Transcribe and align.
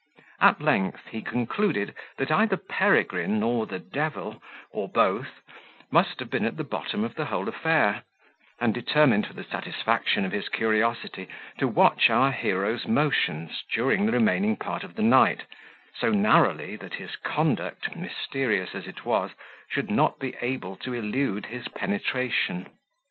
At 0.39 0.59
length, 0.59 1.09
he 1.11 1.21
concluded, 1.21 1.93
that 2.17 2.31
either 2.31 2.57
Peregrine, 2.57 3.43
or 3.43 3.67
the 3.67 3.77
devil, 3.77 4.41
or 4.71 4.89
both 4.89 5.43
must 5.91 6.19
have 6.19 6.31
been 6.31 6.43
at 6.43 6.57
the 6.57 6.63
bottom 6.63 7.03
of 7.03 7.13
the 7.13 7.25
whole 7.25 7.47
affair, 7.47 8.01
and 8.59 8.73
determined, 8.73 9.27
for 9.27 9.33
the 9.33 9.43
satisfaction 9.43 10.25
of 10.25 10.31
his 10.31 10.49
curiosity, 10.49 11.27
to 11.59 11.67
watch 11.67 12.09
our 12.09 12.31
hero's 12.31 12.87
motions, 12.87 13.63
during 13.71 14.07
the 14.07 14.11
remaining 14.11 14.55
part 14.57 14.83
of 14.83 14.95
the 14.95 15.03
night, 15.03 15.43
so 15.95 16.09
narrowly, 16.09 16.75
that 16.77 16.95
his 16.95 17.15
conduct, 17.17 17.95
mysterious 17.95 18.73
as 18.73 18.87
it 18.87 19.05
was, 19.05 19.29
should 19.69 19.91
not 19.91 20.17
be 20.17 20.35
able 20.41 20.75
to 20.77 20.95
elude 20.95 21.45
his 21.45 21.67
penetration. 21.67 22.65